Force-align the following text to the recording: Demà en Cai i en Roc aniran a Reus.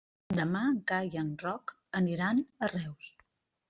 Demà 0.37 0.61
en 0.69 0.79
Cai 0.93 1.13
i 1.17 1.21
en 1.23 1.31
Roc 1.45 1.77
aniran 2.03 2.43
a 2.69 2.75
Reus. 2.77 3.17